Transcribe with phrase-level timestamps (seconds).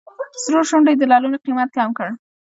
[0.43, 2.07] سرو شونډو یې د لعلونو قیمت کم کړ.